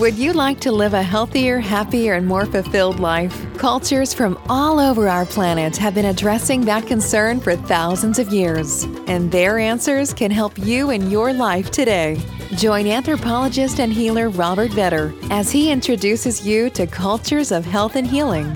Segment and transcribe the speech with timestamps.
[0.00, 3.46] Would you like to live a healthier, happier, and more fulfilled life?
[3.58, 8.84] Cultures from all over our planet have been addressing that concern for thousands of years,
[9.06, 12.18] and their answers can help you in your life today.
[12.54, 18.06] Join anthropologist and healer Robert Vetter as he introduces you to cultures of health and
[18.06, 18.50] healing.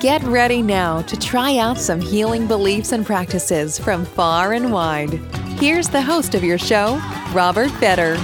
[0.00, 5.12] Get ready now to try out some healing beliefs and practices from far and wide.
[5.60, 6.98] Here's the host of your show,
[7.34, 8.16] Robert Vetter.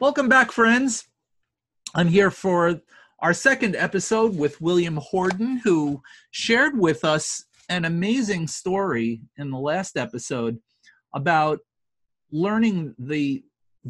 [0.00, 1.04] Welcome back, friends.
[1.98, 2.80] I'm here for
[3.18, 6.00] our second episode with William Horden, who
[6.30, 10.60] shared with us an amazing story in the last episode
[11.12, 11.58] about
[12.30, 13.42] learning the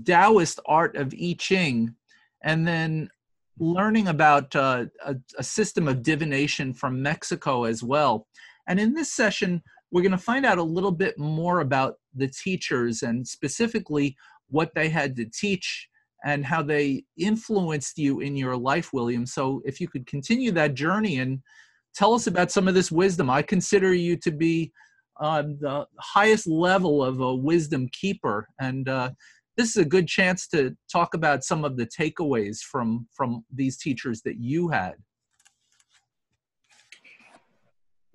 [0.03, 1.95] Taoist art of I Ching
[2.43, 3.11] and then
[3.59, 8.27] learning about uh, a, a system of divination from Mexico as well.
[8.67, 12.29] And in this session, we're going to find out a little bit more about the
[12.29, 14.17] teachers and specifically
[14.49, 15.91] what they had to teach
[16.25, 19.25] and how they influenced you in your life, William.
[19.25, 21.41] So if you could continue that journey and
[21.95, 23.29] tell us about some of this wisdom.
[23.29, 24.73] I consider you to be
[25.21, 29.11] uh, the highest level of a wisdom keeper, and uh,
[29.57, 33.77] this is a good chance to talk about some of the takeaways from from these
[33.77, 34.95] teachers that you had.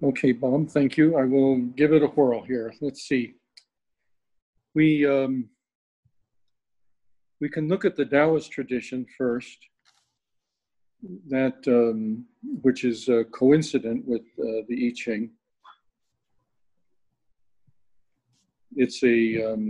[0.01, 1.17] Okay, Bob, thank you.
[1.17, 2.73] I will give it a whirl here.
[2.81, 3.35] Let's see.
[4.73, 5.49] We um,
[7.43, 9.57] we can look at the Taoist tradition first,
[11.27, 12.23] that um,
[12.61, 15.29] which is uh, coincident with uh, the I Ching.
[18.77, 19.63] It's a, um,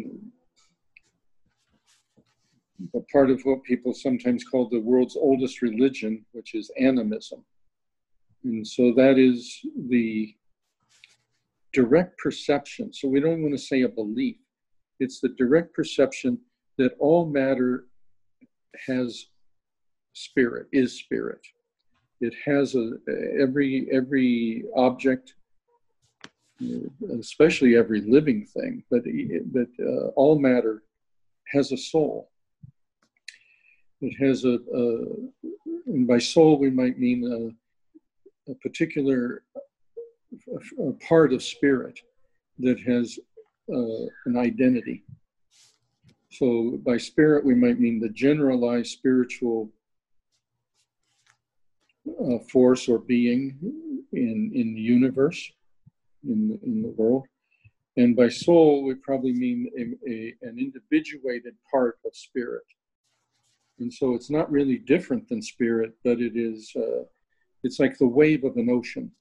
[2.93, 7.43] a part of what people sometimes call the world's oldest religion, which is animism.
[8.43, 10.35] And so that is the
[11.73, 12.93] direct perception.
[12.93, 14.37] So we don't want to say a belief,
[14.99, 16.37] it's the direct perception
[16.77, 17.85] that all matter
[18.87, 19.27] has
[20.13, 21.41] spirit, is spirit.
[22.21, 22.93] It has a
[23.39, 25.33] every every object,
[27.19, 30.83] especially every living thing, but that uh, all matter
[31.47, 32.29] has a soul.
[34.01, 35.05] It has a, a,
[35.87, 37.55] and by soul we might mean
[38.47, 39.43] a, a particular
[40.79, 41.99] a part of spirit
[42.59, 43.19] that has
[43.71, 45.03] uh, an identity.
[46.33, 49.69] So by spirit, we might mean the generalized spiritual
[52.09, 53.55] uh, force or being
[54.13, 55.51] in, in the universe,
[56.27, 57.27] in, in the world.
[57.97, 62.65] And by soul, we probably mean a, a, an individuated part of spirit.
[63.77, 67.03] And so it's not really different than spirit, but it is, uh,
[67.63, 69.11] it's like the wave of an ocean.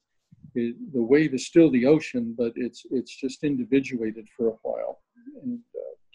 [0.55, 5.03] It, the wave is still the ocean, but it's, it's just individuated for a while.
[5.43, 5.61] And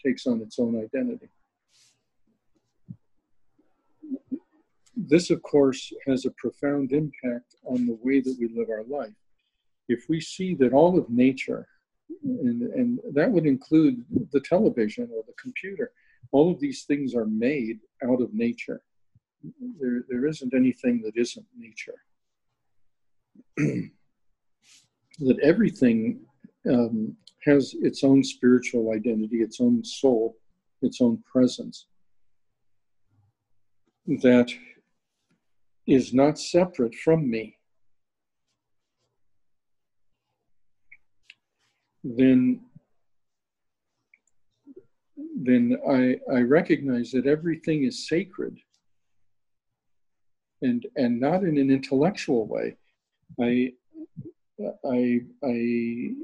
[0.04, 1.28] takes on its own identity.
[4.96, 9.14] This, of course, has a profound impact on the way that we live our life.
[9.88, 11.68] If we see that all of nature,
[12.24, 15.92] and, and that would include the television or the computer,
[16.32, 18.82] all of these things are made out of nature.
[19.80, 21.94] There, there isn't anything that isn't nature.
[25.20, 26.20] that everything
[26.68, 30.36] um, has its own spiritual identity, its own soul,
[30.82, 31.86] its own presence
[34.22, 34.50] that
[35.86, 37.56] is not separate from me,
[42.02, 42.60] then
[45.40, 48.58] then I, I recognize that everything is sacred
[50.62, 52.76] and and not in an intellectual way.
[53.40, 53.72] I
[54.84, 56.14] I I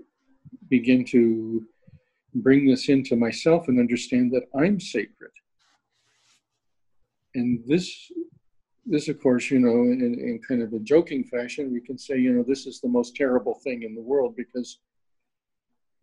[0.69, 1.67] begin to
[2.35, 5.31] bring this into myself and understand that I'm sacred.
[7.35, 8.11] And this,
[8.87, 12.19] this of course, you know, in, in kind of a joking fashion, we can say,
[12.19, 14.79] you know, this is the most terrible thing in the world because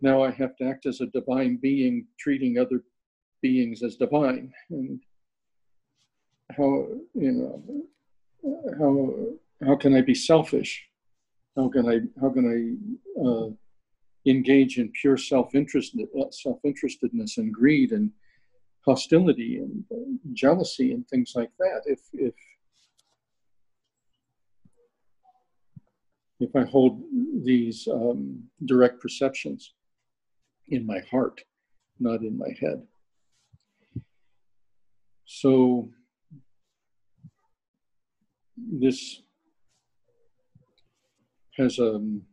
[0.01, 2.83] now I have to act as a divine being, treating other
[3.41, 4.51] beings as divine.
[4.69, 4.99] And
[6.57, 7.63] how, you know,
[8.79, 10.87] how, how can I be selfish?
[11.55, 13.49] How can I, how can I, uh,
[14.25, 15.95] engage in pure self-interest,
[16.31, 18.11] self-interestedness and greed and
[18.85, 19.83] hostility and
[20.33, 21.81] jealousy and things like that.
[21.85, 22.33] If if
[26.39, 27.03] if I hold
[27.43, 29.73] these um, direct perceptions
[30.69, 31.41] in my heart,
[31.99, 32.81] not in my head.
[35.25, 35.89] So
[38.57, 39.21] this
[41.57, 42.23] has a um,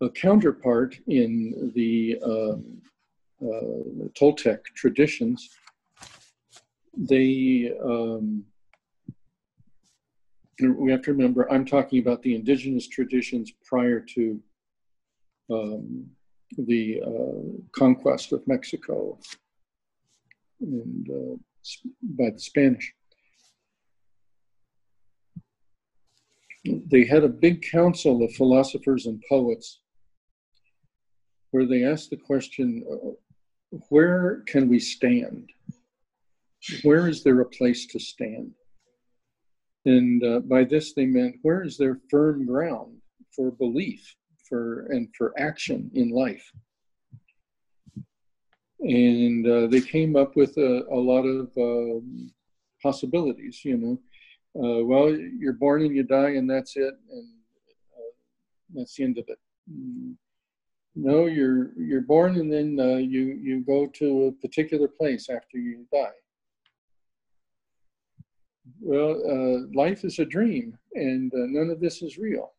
[0.00, 2.82] a counterpart in the um,
[3.42, 5.48] uh, Toltec traditions
[6.96, 8.44] they um,
[10.78, 14.40] we have to remember i'm talking about the indigenous traditions prior to
[15.50, 16.06] um,
[16.56, 19.18] the uh, conquest of mexico
[20.60, 21.36] and uh,
[22.02, 22.92] by the spanish.
[26.64, 29.80] They had a big council of philosophers and poets
[31.56, 32.84] where they asked the question
[33.88, 35.48] where can we stand
[36.82, 38.52] where is there a place to stand?
[39.84, 42.96] And uh, by this they meant where is there firm ground
[43.34, 44.16] for belief
[44.48, 46.44] for and for action in life?
[48.80, 52.32] And uh, they came up with a, a lot of um,
[52.82, 53.64] possibilities.
[53.64, 53.94] You know,
[54.62, 57.28] uh, well, you're born and you die, and that's it, and
[57.96, 58.12] uh,
[58.74, 59.38] that's the end of it.
[60.96, 65.58] No, you're you're born and then uh, you you go to a particular place after
[65.58, 66.12] you die
[68.80, 72.52] well, uh, life is a dream and uh, none of this is real.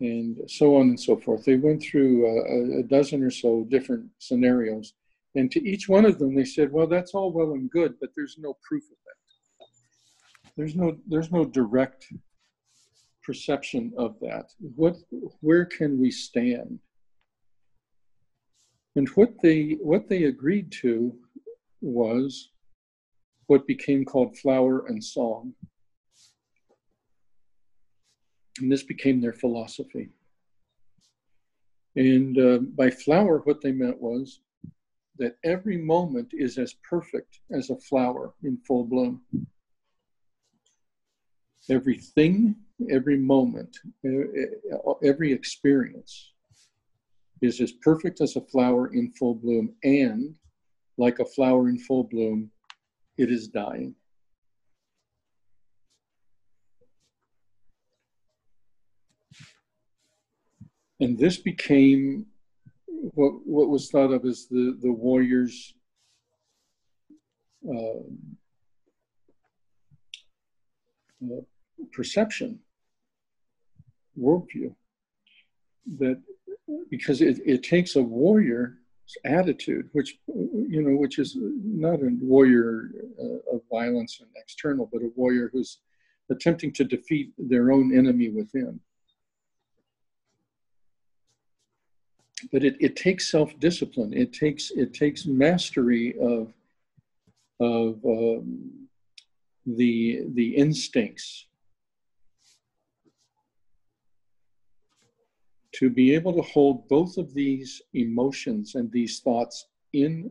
[0.00, 1.44] And so on and so forth.
[1.44, 4.94] They went through uh, a dozen or so different scenarios.
[5.34, 8.10] And to each one of them, they said, well, that's all well and good, but
[8.14, 9.66] there's no proof of that.
[10.56, 12.06] There's no, there's no direct
[13.28, 14.46] perception of that.
[14.74, 14.96] What,
[15.40, 16.78] where can we stand?
[18.96, 21.14] And what they, what they agreed to
[21.82, 22.48] was
[23.46, 25.52] what became called flower and song.
[28.60, 30.08] And this became their philosophy.
[31.96, 34.40] And uh, by flower, what they meant was
[35.18, 39.20] that every moment is as perfect as a flower in full bloom.
[41.68, 42.56] Everything,
[42.90, 43.76] every moment,
[45.02, 46.32] every experience
[47.42, 49.74] is as perfect as a flower in full bloom.
[49.82, 50.34] And
[50.96, 52.50] like a flower in full bloom,
[53.16, 53.94] it is dying.
[61.00, 62.26] And this became
[62.86, 65.74] what, what was thought of as the, the warrior's
[67.68, 68.02] uh,
[71.24, 71.40] uh,
[71.92, 72.58] perception,
[74.18, 74.74] worldview.
[75.98, 76.20] That
[76.90, 78.78] because it, it takes a warrior
[79.24, 85.02] attitude, which you know, which is not a warrior uh, of violence and external, but
[85.02, 85.78] a warrior who's
[86.30, 88.80] attempting to defeat their own enemy within.
[92.52, 94.12] But it, it takes self-discipline.
[94.12, 96.52] It takes it takes mastery of
[97.60, 98.88] of um,
[99.66, 101.46] the the instincts
[105.78, 110.28] to be able to hold both of these emotions and these thoughts in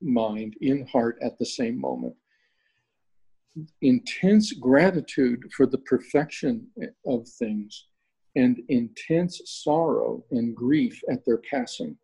[0.00, 2.14] mind, in heart at the same moment.
[3.82, 6.66] Intense gratitude for the perfection
[7.06, 7.88] of things
[8.34, 11.94] and intense sorrow and grief at their passing.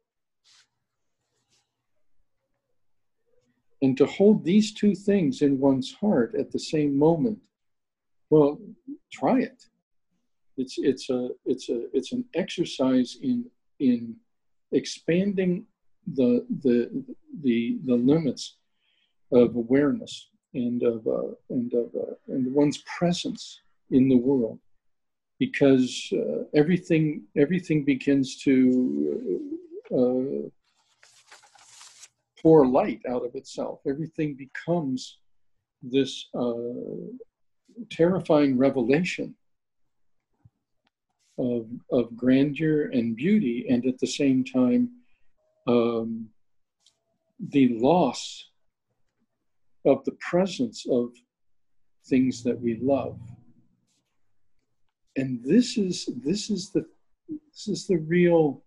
[3.81, 7.39] And to hold these two things in one's heart at the same moment,
[8.29, 8.61] well,
[9.11, 9.65] try it.
[10.59, 13.45] It's it's a it's a it's an exercise in
[13.79, 14.17] in
[14.73, 15.65] expanding
[16.15, 17.05] the the
[17.43, 18.57] the the limits
[19.33, 23.61] of awareness and of uh, and of uh, and one's presence
[23.93, 24.59] in the world.
[25.39, 28.53] Because uh, everything everything begins to
[29.97, 30.49] uh,
[32.43, 33.79] pour light out of itself.
[33.87, 35.19] Everything becomes
[35.83, 36.53] this uh,
[37.91, 39.37] terrifying revelation
[41.39, 44.91] of, of grandeur and beauty, and at the same time,
[45.67, 46.29] um,
[47.51, 48.51] the loss
[49.85, 51.13] of the presence of
[52.07, 53.19] things that we love.
[55.17, 56.87] And this is this is the
[57.53, 58.63] this is the real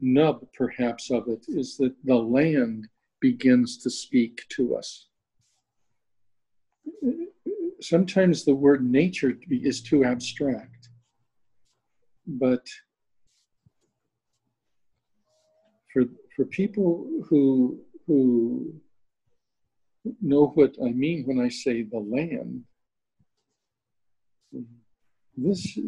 [0.00, 2.88] nub, perhaps, of it is that the land
[3.20, 5.06] begins to speak to us.
[7.80, 10.73] Sometimes the word nature is too abstract
[12.26, 12.66] but
[15.92, 16.04] for
[16.36, 18.74] for people who who
[20.20, 22.64] know what I mean when I say the land,
[25.36, 25.78] this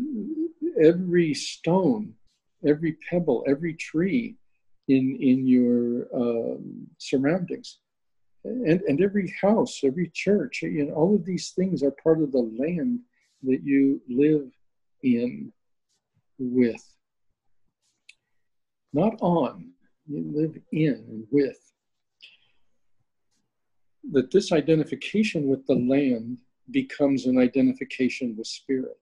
[0.81, 2.15] every stone,
[2.67, 4.37] every pebble, every tree
[4.89, 7.79] in in your um, surroundings,
[8.45, 12.33] and and every house, every church, you know, all of these things are part of
[12.33, 13.01] the land
[13.43, 14.51] that you live
[15.03, 15.53] in
[16.39, 16.85] with.
[18.93, 19.73] Not on,
[20.07, 21.59] you live in with.
[24.13, 26.39] that this identification with the land
[26.71, 28.99] becomes an identification with spirit.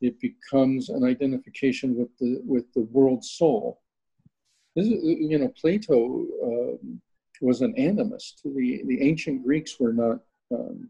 [0.00, 3.80] It becomes an identification with the with the world soul.
[4.76, 7.00] This is, you know, Plato um,
[7.40, 8.42] was an animist.
[8.44, 10.20] The the ancient Greeks were not,
[10.52, 10.88] um,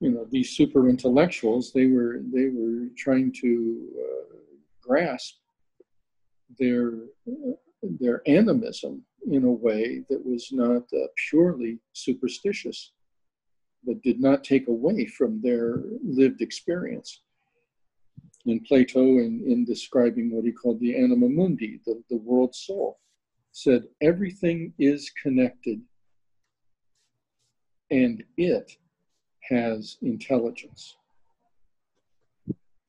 [0.00, 1.72] you know, these super intellectuals.
[1.72, 4.36] They were they were trying to uh,
[4.82, 5.36] grasp
[6.58, 6.92] their
[7.82, 12.92] their animism in a way that was not uh, purely superstitious,
[13.84, 17.22] but did not take away from their lived experience.
[18.46, 22.98] And Plato, in, in describing what he called the anima mundi, the, the world soul,
[23.52, 25.82] said everything is connected
[27.90, 28.76] and it
[29.48, 30.96] has intelligence.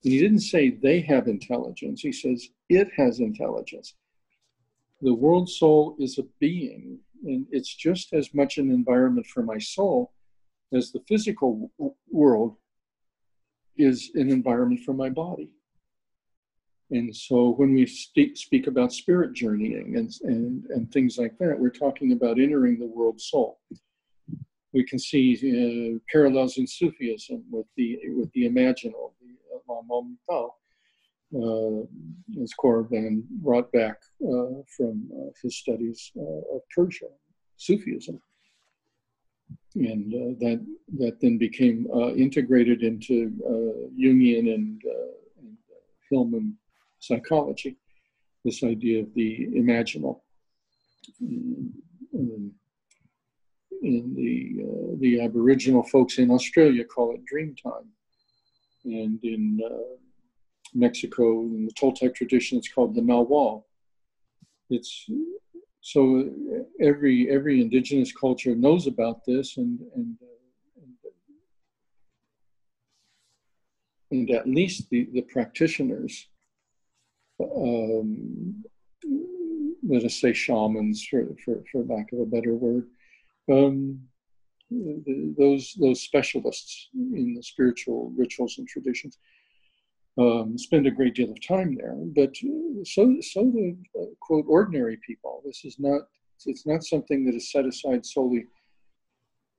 [0.01, 3.93] He didn't say they have intelligence, he says it has intelligence
[5.01, 9.57] the world soul is a being, and it's just as much an environment for my
[9.57, 10.13] soul
[10.73, 12.55] as the physical w- world
[13.77, 15.51] is an environment for my body.
[16.91, 21.57] And so when we st- speak about spirit journeying and, and, and things like that,
[21.57, 23.59] we're talking about entering the world soul.
[24.73, 29.35] We can see uh, parallels in Sufism with the, with the imaginal, the
[30.29, 30.47] uh,
[31.33, 31.81] uh,
[32.41, 37.07] as Corbin brought back uh, from uh, his studies uh, of Persia,
[37.57, 38.21] Sufism.
[39.75, 40.65] And uh, that,
[40.97, 41.87] that then became
[42.17, 43.31] integrated into
[43.97, 44.81] Jungian and,
[45.39, 45.57] and
[46.09, 46.57] Hillman
[46.99, 47.77] psychology,
[48.43, 50.19] this idea of the imaginal.
[51.21, 52.51] In,
[53.81, 57.87] in the, the Aboriginal folks in Australia call it Dreamtime.
[58.85, 59.59] And in
[60.73, 63.63] Mexico in the Toltec tradition, it's called the Nahual.
[64.69, 65.09] It's
[65.81, 66.29] so
[66.79, 70.15] every every indigenous culture knows about this, and and
[70.81, 70.95] and,
[74.11, 76.27] and at least the the practitioners,
[77.41, 78.63] um,
[79.87, 82.87] let us say shamans, for for for lack of a better word.
[83.49, 84.01] Um,
[85.37, 89.17] those those specialists in the spiritual rituals and traditions
[90.17, 91.95] um, spend a great deal of time there.
[92.15, 92.35] But
[92.85, 95.41] so so the uh, quote ordinary people.
[95.45, 96.01] This is not
[96.45, 98.45] it's not something that is set aside solely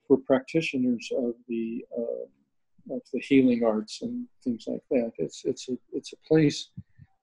[0.08, 5.12] for practitioners of the uh, of the healing arts and things like that.
[5.18, 6.70] It's it's a it's a place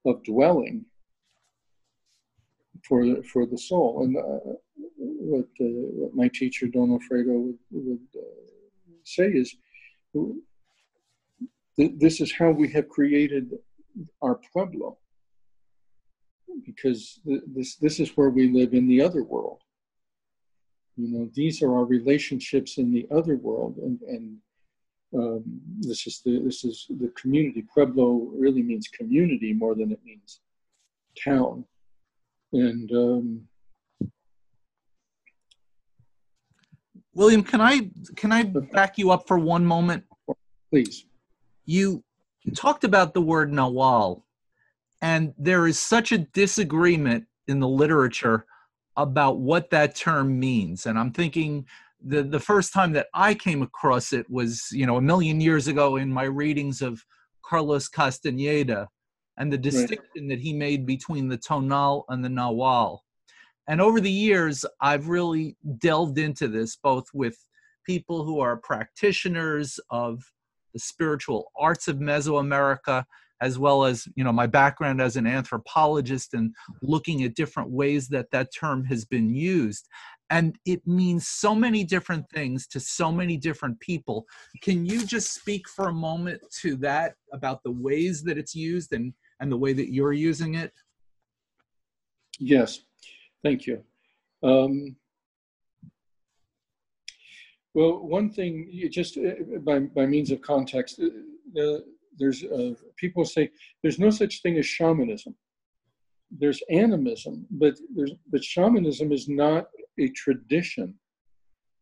[0.06, 0.86] of dwelling
[2.88, 4.04] for the, for the soul.
[4.04, 4.54] And uh,
[5.00, 8.22] what, uh, what my teacher Don Alfredo would, would uh,
[9.04, 9.56] say is
[11.78, 13.54] this is how we have created
[14.22, 14.98] our pueblo.
[16.66, 19.62] Because this this is where we live in the other world.
[20.98, 24.38] You know these are our relationships in the other world and and
[25.16, 25.44] um,
[25.80, 27.64] this is the this is the community.
[27.74, 30.42] Pueblo really means community more than it means
[31.24, 31.66] town.
[32.52, 33.48] And um,
[37.20, 40.04] william can i can i back you up for one moment
[40.72, 41.06] please
[41.70, 42.04] you
[42.56, 44.24] talked about the word Nahual,
[45.04, 48.48] and there is such a disagreement in the literature
[48.98, 50.88] about what that term means.
[50.88, 51.66] And I'm thinking
[52.04, 55.68] the, the first time that I came across it was, you know, a million years
[55.68, 57.06] ago in my readings of
[57.46, 58.90] Carlos Castaneda
[59.38, 60.30] and the distinction right.
[60.30, 63.00] that he made between the tonal and the Nahual.
[63.70, 67.38] And over the years, I've really delved into this both with
[67.86, 70.24] people who are practitioners of
[70.74, 73.06] the spiritual arts of Mesoamerica,
[73.42, 78.08] as well as you know my background as an anthropologist and looking at different ways
[78.08, 79.88] that that term has been used.
[80.32, 84.26] And it means so many different things to so many different people.
[84.64, 88.94] Can you just speak for a moment to that about the ways that it's used
[88.94, 90.74] and and the way that you're using it?
[92.40, 92.80] Yes
[93.44, 93.84] thank you
[94.42, 94.96] um,
[97.74, 101.78] well, one thing, just uh, by, by means of context, uh,
[102.18, 103.50] there's uh, people say
[103.82, 105.36] there's no such thing as shamanism.
[106.32, 109.68] There's animism, but there's but shamanism is not
[110.00, 110.96] a tradition.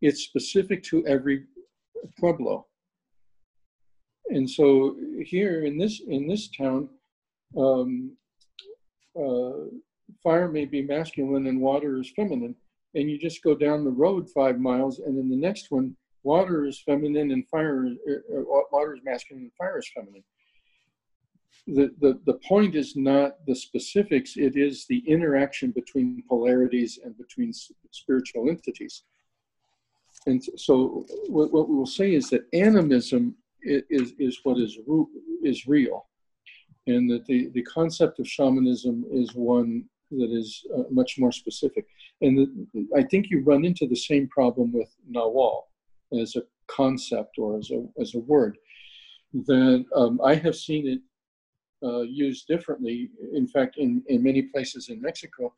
[0.02, 1.46] It's specific to every
[2.20, 2.68] pueblo.
[4.30, 4.96] And so
[5.26, 6.90] here in this in this town,
[7.58, 8.12] um,
[9.20, 9.72] uh,
[10.24, 12.56] fire may be masculine and water is feminine
[12.98, 16.66] and you just go down the road five miles, and in the next one, water
[16.66, 20.24] is feminine and fire, uh, water is masculine and fire is feminine.
[21.68, 27.18] The, the, the point is not the specifics, it is the interaction between polarities and
[27.18, 27.52] between
[27.92, 29.04] spiritual entities.
[30.26, 34.78] and so what, what we will say is that animism is, is what is,
[35.44, 36.08] is real.
[36.88, 41.86] And that the, the concept of shamanism is one that is uh, much more specific.
[42.22, 42.38] And
[42.74, 45.64] the, I think you run into the same problem with Nawal
[46.22, 48.58] as a concept or as a, as a word.
[49.34, 51.02] That um, I have seen it
[51.86, 53.10] uh, used differently.
[53.34, 55.54] In fact, in, in many places in Mexico,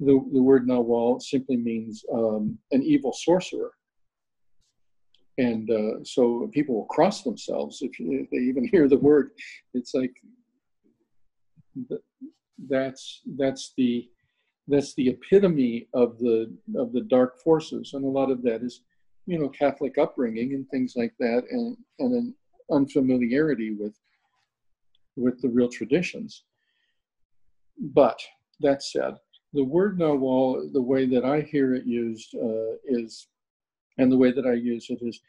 [0.00, 3.72] the, the word Nawal simply means um, an evil sorcerer.
[5.38, 9.30] And uh, so people will cross themselves if, if, they even hear the word.
[9.72, 10.12] It's like
[12.68, 14.08] that's that's the
[14.68, 18.82] that's the epitome of the of the dark forces, and a lot of that is,
[19.26, 22.34] you know, Catholic upbringing and things like that, and and an
[22.70, 23.98] unfamiliarity with
[25.16, 26.44] with the real traditions.
[27.78, 28.20] But
[28.60, 29.14] that said,
[29.52, 33.28] the word Nawal, the way that I hear it used uh, is,
[33.98, 35.20] and the way that I use it is,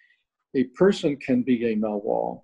[0.55, 2.43] a person can be a Nawal,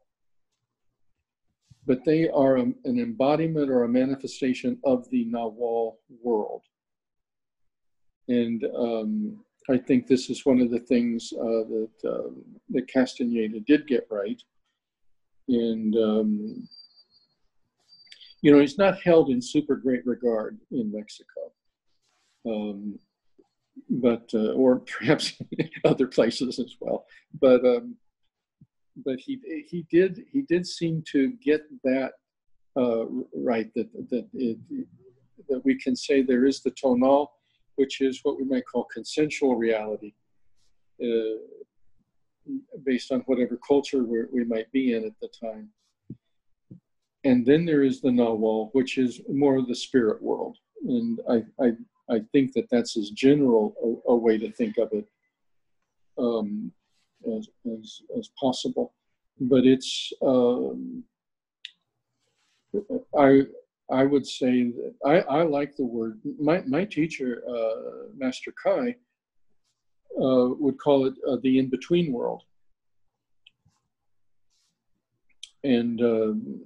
[1.89, 6.61] but they are an embodiment or a manifestation of the Nawal world.
[8.27, 12.29] And um, I think this is one of the things uh, that uh,
[12.69, 14.39] that Castaneda did get right.
[15.47, 16.69] And um,
[18.43, 21.51] you know, he's not held in super great regard in Mexico,
[22.45, 22.99] um,
[23.89, 25.33] but uh, or perhaps
[25.83, 27.07] other places as well.
[27.41, 27.95] But um,
[29.05, 32.13] but he he did he did seem to get that
[32.75, 34.57] uh, right that that it,
[35.47, 37.31] that we can say there is the tonal,
[37.75, 40.13] which is what we might call consensual reality.
[41.01, 41.37] Uh,
[42.83, 45.69] based on whatever culture we might be in at the time
[47.23, 50.57] and then there is the Nawal, which is more of the spirit world.
[50.87, 51.71] And I, I,
[52.09, 55.05] I think that that's as general a, a way to think of it
[56.17, 56.71] um,
[57.35, 58.93] as, as, as possible.
[59.39, 61.03] But it's, um,
[63.17, 63.43] I,
[63.91, 66.19] I would say that I, I like the word.
[66.39, 68.95] My, my teacher, uh, Master Kai,
[70.21, 72.43] uh, would call it uh, the in between world.
[75.63, 76.61] And um,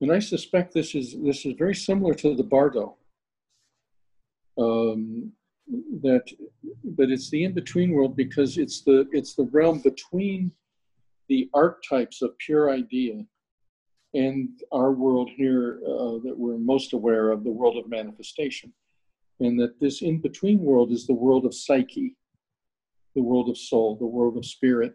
[0.00, 2.96] and I suspect this is this is very similar to the Bardo.
[4.58, 5.32] Um,
[6.02, 6.24] that,
[6.84, 10.52] but it's the in-between world because it's the it's the realm between
[11.28, 13.24] the archetypes of pure idea
[14.12, 18.72] and our world here uh, that we're most aware of, the world of manifestation,
[19.40, 22.14] and that this in-between world is the world of psyche,
[23.14, 24.94] the world of soul, the world of spirit,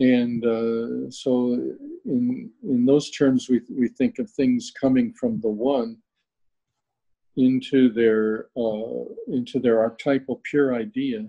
[0.00, 1.52] and uh, so,
[2.06, 5.98] in in those terms, we we think of things coming from the one
[7.36, 11.26] into their uh, into their archetypal pure idea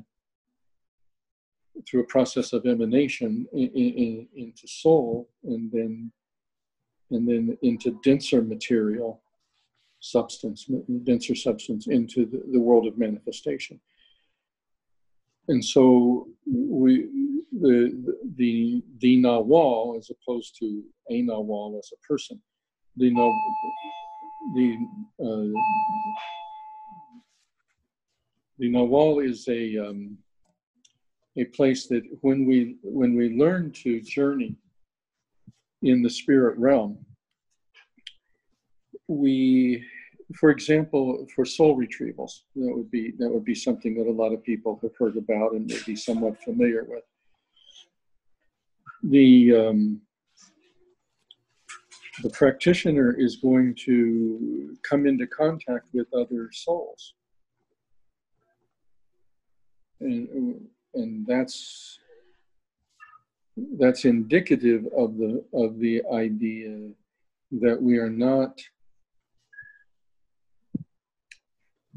[1.88, 6.12] through a process of emanation in, in, into soul, and then
[7.12, 9.22] and then into denser material
[10.00, 10.68] substance,
[11.04, 13.80] denser substance into the, the world of manifestation.
[15.48, 17.08] And so we
[17.52, 22.42] the the the nawal as opposed to a nawal as a person.
[22.98, 23.12] The
[24.54, 24.78] the
[25.20, 25.60] uh,
[28.60, 30.18] the nawal is a um,
[31.38, 34.56] a place that when we when we learn to journey
[35.82, 36.98] in the spirit realm,
[39.08, 39.86] we
[40.36, 44.34] for example, for soul retrievals, that would be that would be something that a lot
[44.34, 47.04] of people have heard about and may be somewhat familiar with.
[49.04, 50.02] The um,
[52.22, 57.14] the practitioner is going to come into contact with other souls.
[60.00, 62.00] And and that's
[63.78, 66.90] that's indicative of the of the idea
[67.52, 68.60] that we are not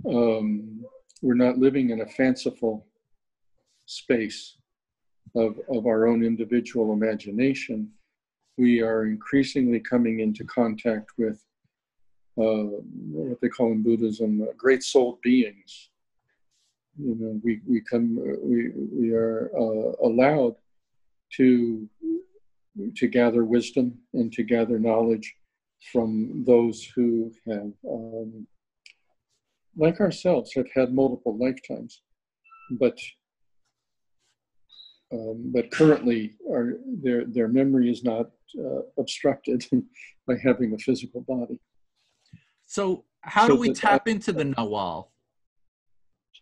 [0.06, 0.84] um,
[1.22, 2.86] we're not living in a fanciful
[3.86, 4.56] space
[5.34, 7.90] of, of our own individual imagination,
[8.56, 11.44] we are increasingly coming into contact with
[12.38, 12.66] uh,
[13.12, 15.90] what they call in Buddhism uh, great soul beings.
[16.98, 20.56] You know, we, we come, we, we are uh, allowed
[21.36, 21.88] to,
[22.96, 25.34] to gather wisdom and to gather knowledge
[25.92, 28.46] from those who have, um,
[29.76, 32.02] like ourselves, have had multiple lifetimes,
[32.70, 32.98] but
[35.12, 39.64] um, but currently, our, their, their memory is not uh, obstructed
[40.26, 41.60] by having a physical body.
[42.66, 45.08] So, how so do we tap into the Nawal?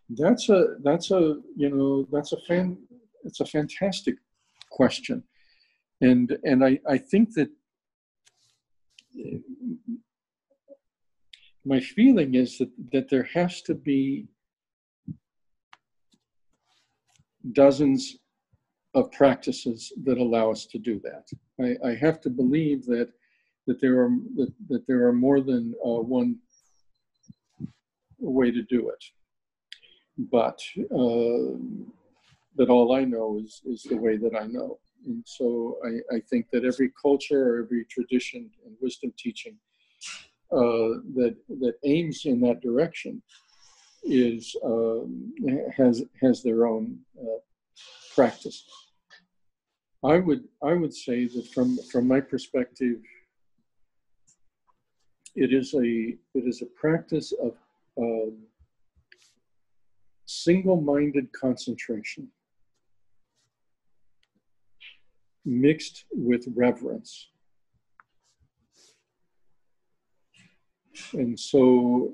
[0.09, 2.77] That's a that's a you know that's a fan
[3.23, 4.15] it's a fantastic
[4.69, 5.23] question,
[6.01, 7.49] and and I I think that
[11.65, 14.27] my feeling is that that there has to be
[17.51, 18.17] dozens
[18.95, 21.27] of practices that allow us to do that.
[21.59, 23.09] I, I have to believe that
[23.65, 26.37] that there are that, that there are more than uh, one
[28.19, 29.03] way to do it.
[30.17, 30.59] But
[30.95, 31.57] uh,
[32.55, 36.19] but all I know is is the way that I know, and so I, I
[36.29, 39.57] think that every culture or every tradition and wisdom teaching
[40.51, 43.23] uh, that that aims in that direction
[44.03, 45.33] is um,
[45.75, 47.39] has has their own uh,
[48.15, 48.65] practice.
[50.03, 52.97] I would I would say that from from my perspective,
[55.35, 57.53] it is a it is a practice of
[57.97, 58.37] um,
[60.25, 62.27] single-minded concentration
[65.45, 67.29] mixed with reverence.
[71.13, 72.13] And so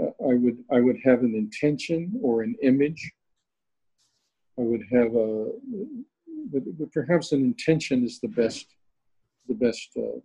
[0.00, 3.12] uh, I would I would have an intention or an image.
[4.58, 5.50] I would have a
[6.52, 8.66] but, but perhaps an intention is the best
[9.48, 10.20] the best uh,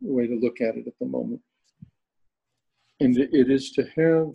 [0.00, 1.40] way to look at it at the moment.
[3.00, 4.34] And it is to have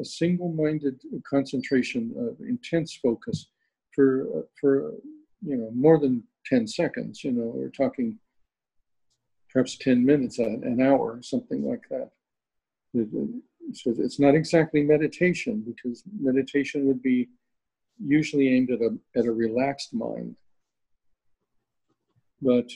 [0.00, 3.48] a single-minded concentration of intense focus
[3.94, 4.92] for uh, for
[5.42, 8.18] you know more than 10 seconds you know we're talking
[9.50, 12.10] perhaps 10 minutes an hour something like that
[13.72, 17.28] so it's not exactly meditation because meditation would be
[17.98, 20.36] usually aimed at a, at a relaxed mind
[22.40, 22.70] but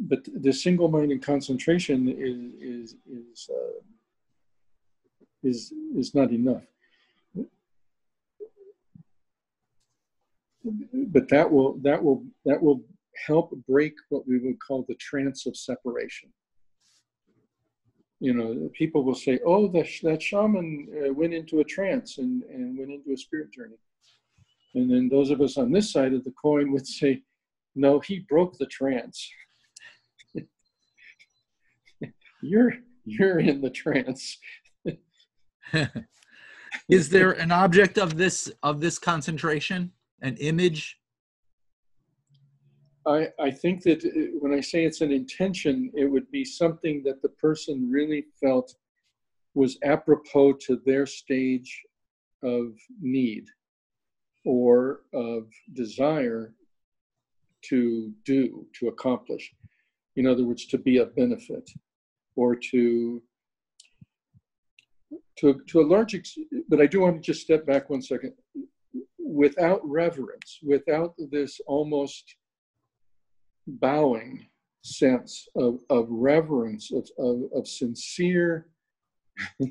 [0.00, 3.80] but the single-minded concentration is is is uh,
[5.42, 6.62] is is not enough.
[10.64, 12.84] But that will that will that will
[13.26, 16.32] help break what we would call the trance of separation.
[18.20, 22.42] You know, people will say, "Oh, that that shaman uh, went into a trance and
[22.44, 23.76] and went into a spirit journey,"
[24.74, 27.22] and then those of us on this side of the coin would say,
[27.76, 29.30] "No, he broke the trance."
[32.42, 32.72] you're
[33.04, 34.38] you're in the trance.
[36.88, 39.92] Is there an object of this of this concentration?
[40.22, 40.97] An image
[43.08, 47.02] I, I think that uh, when I say it's an intention, it would be something
[47.04, 48.74] that the person really felt
[49.54, 51.82] was apropos to their stage
[52.42, 53.46] of need
[54.44, 56.54] or of desire
[57.62, 59.52] to do, to accomplish.
[60.16, 61.68] In other words, to be of benefit
[62.36, 63.22] or to
[65.38, 68.32] to, to a large extent, but I do want to just step back one second.
[69.18, 72.34] Without reverence, without this almost
[73.68, 74.46] bowing
[74.82, 78.68] sense of, of reverence, of, of, of sincere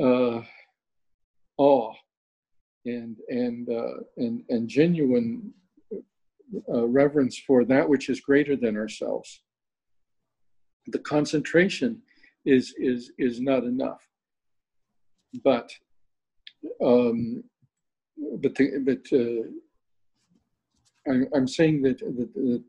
[0.00, 0.40] uh,
[1.56, 1.92] awe
[2.84, 5.52] and, and, uh, and, and genuine
[6.72, 9.42] uh, reverence for that which is greater than ourselves.
[10.86, 12.02] The concentration
[12.44, 14.00] is, is, is not enough
[15.44, 15.70] but
[16.84, 17.44] um,
[18.40, 19.18] but the, but
[21.08, 22.62] uh, I, I'm saying that, that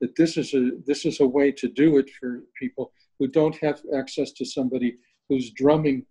[0.00, 3.56] that this is a this is a way to do it for people who don't
[3.56, 6.06] have access to somebody who's drumming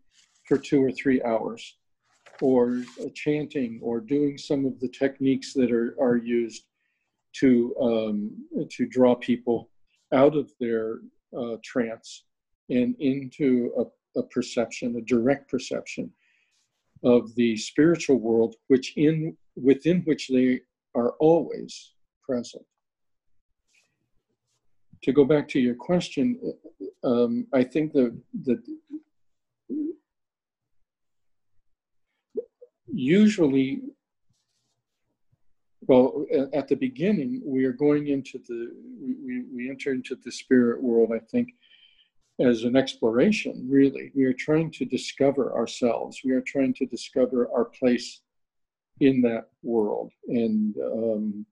[0.45, 1.77] for two or three hours
[2.41, 2.83] or
[3.15, 6.65] chanting or doing some of the techniques that are, are used
[7.33, 8.31] to um,
[8.69, 9.69] to draw people
[10.13, 10.99] out of their
[11.37, 12.23] uh, trance
[12.69, 13.85] and into a
[14.17, 16.11] a perception, a direct perception
[17.03, 20.61] of the spiritual world, which in within which they
[20.95, 22.63] are always present.
[25.03, 26.39] To go back to your question,
[27.03, 28.61] um, I think that that
[32.87, 33.81] usually
[35.81, 40.81] well at the beginning we are going into the we, we enter into the spirit
[40.81, 41.49] world i think
[42.39, 44.11] as an exploration, really.
[44.15, 46.21] We are trying to discover ourselves.
[46.23, 48.21] We are trying to discover our place
[48.99, 51.45] in that world and um,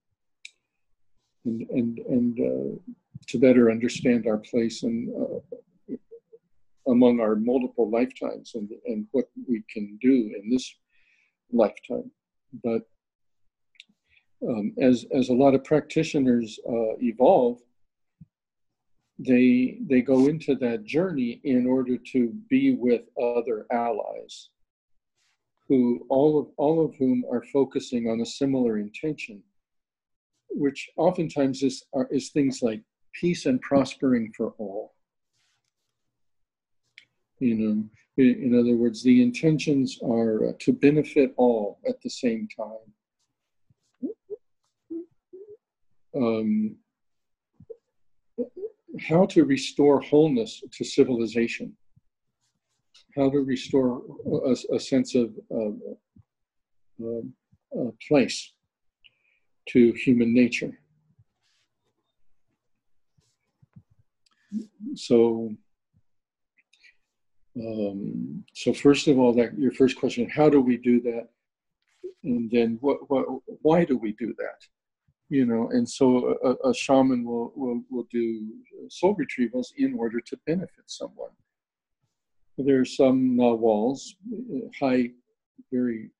[1.46, 2.94] and and, and uh,
[3.28, 5.96] to better understand our place in, uh,
[6.88, 10.76] among our multiple lifetimes and, and what we can do in this
[11.52, 12.12] lifetime.
[12.64, 12.84] But
[14.48, 17.60] um, as, as a lot of practitioners uh, evolve,
[19.18, 24.50] they they go into that journey in order to be with other allies
[25.68, 29.42] who all of all of whom are focusing on a similar intention,
[30.50, 32.82] which oftentimes is are, is things like
[33.14, 34.94] peace and prospering for all.
[37.40, 37.84] You know,
[38.18, 42.94] in, in other words, the intentions are uh, to benefit all at the same time.
[46.16, 46.78] Um,
[49.00, 51.76] how to restore wholeness to civilization
[53.16, 54.02] how to restore
[54.46, 55.72] a, a sense of uh,
[58.08, 58.54] place
[59.70, 60.78] to human nature.
[64.96, 65.56] So,
[67.58, 71.30] um, so first of all, that your first question: How do we do that?
[72.24, 73.26] And then, what, what,
[73.62, 74.60] why do we do that?
[75.30, 78.48] You know, and so a, a shaman will, will will do
[78.90, 81.32] soul retrievals in order to benefit someone
[82.58, 85.12] there are some uh, walls, uh, high,
[85.72, 86.12] very.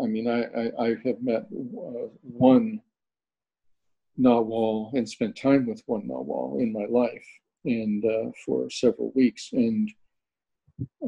[0.00, 2.80] I mean, I I, I have met uh, one
[4.18, 7.26] Nawal and spent time with one Nawal in my life,
[7.64, 9.88] and uh, for several weeks, and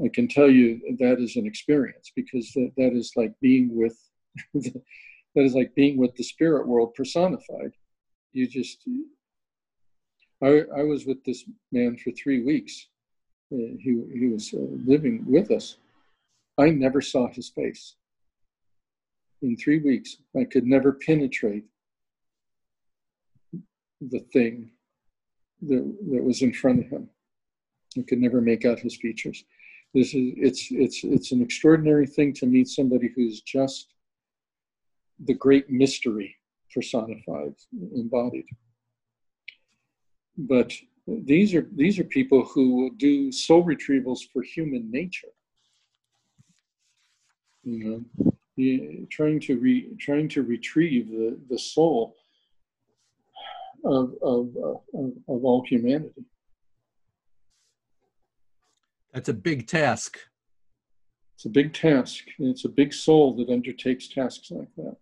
[0.04, 3.98] I can tell you that is an experience because that, that is like being with
[4.54, 4.82] that
[5.34, 7.72] is like being with the spirit world personified.
[8.32, 8.86] You just
[10.42, 12.86] I I was with this man for three weeks
[13.50, 15.76] he, he was uh, living with us,
[16.58, 17.94] I never saw his face.
[19.42, 21.64] In three weeks, I could never penetrate
[24.00, 24.72] the thing
[25.62, 27.08] that, that was in front of him.
[27.96, 29.44] I could never make out his features.
[29.94, 33.94] This is it's it's it's an extraordinary thing to meet somebody who's just
[35.24, 36.36] the great mystery
[36.74, 37.54] personified,
[37.94, 38.44] embodied.
[40.36, 40.72] But
[41.24, 45.28] these are these are people who will do soul retrievals for human nature.
[47.64, 48.04] You
[48.58, 52.16] know, trying to re, trying to retrieve the, the soul
[53.84, 56.24] of, of, of, of all humanity.
[59.12, 60.18] That's a big task.
[61.34, 62.24] It's a big task.
[62.38, 64.96] And it's a big soul that undertakes tasks like that.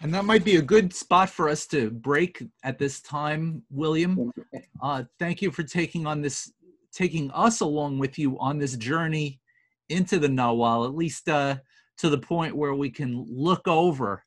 [0.00, 4.32] And that might be a good spot for us to break at this time, William.
[4.80, 6.52] Uh, thank you for taking on this,
[6.92, 9.40] taking us along with you on this journey
[9.88, 11.56] into the Nawal, at least uh,
[11.98, 14.22] to the point where we can look over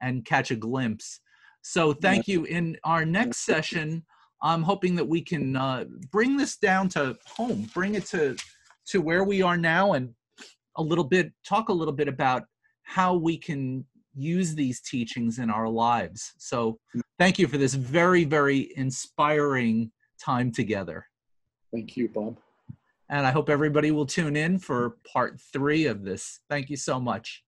[0.00, 1.20] and catch a glimpse.
[1.62, 2.44] So thank you.
[2.44, 4.04] In our next session,
[4.42, 8.36] I'm hoping that we can uh, bring this down to home, bring it to
[8.88, 10.12] to where we are now, and
[10.74, 12.42] a little bit talk a little bit about
[12.82, 16.32] how we can use these teachings in our lives.
[16.38, 16.78] So
[17.18, 21.06] thank you for this very, very inspiring time together.
[21.72, 22.38] Thank you, Bob.
[23.08, 26.40] And I hope everybody will tune in for part three of this.
[26.48, 27.42] Thank you so much.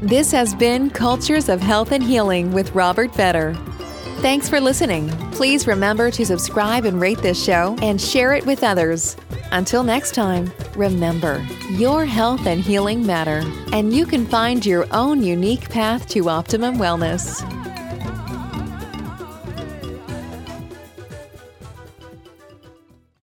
[0.00, 3.77] This has been Cultures of Health and Healing with Robert Vetter.
[4.20, 5.08] Thanks for listening.
[5.30, 9.16] Please remember to subscribe and rate this show and share it with others.
[9.52, 15.22] Until next time, remember your health and healing matter, and you can find your own
[15.22, 17.44] unique path to optimum wellness.